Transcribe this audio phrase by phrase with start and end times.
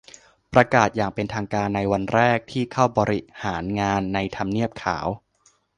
[0.53, 5.07] ประกาศอย่างเป็นทางการในวันแรกที่เข้าบริหารงานในทำเนียบขาว